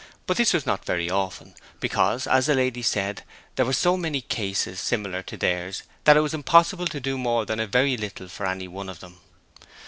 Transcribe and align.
But 0.25 0.35
this 0.37 0.51
was 0.51 0.65
not 0.65 0.83
very 0.83 1.11
often, 1.11 1.53
because, 1.79 2.25
as 2.25 2.47
the 2.47 2.55
lady 2.55 2.81
said, 2.81 3.21
there 3.55 3.67
were 3.67 3.71
so 3.71 3.95
many 3.95 4.19
cases 4.19 4.79
similar 4.79 5.21
to 5.21 5.37
theirs 5.37 5.83
that 6.05 6.17
it 6.17 6.21
was 6.21 6.33
impossible 6.33 6.87
to 6.87 6.99
do 6.99 7.19
more 7.19 7.45
than 7.45 7.59
a 7.59 7.67
very 7.67 7.95
little 7.95 8.27
for 8.27 8.47
any 8.47 8.67
one 8.67 8.89
of 8.89 8.99
them. 8.99 9.19